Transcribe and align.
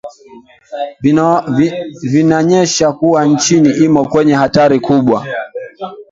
vinaonyesha 2.01 2.91
kuwa 2.93 3.25
nchi 3.25 3.57
imo 3.57 4.05
kwenye 4.05 4.33
hatari 4.33 4.79
kubwa 4.79 5.25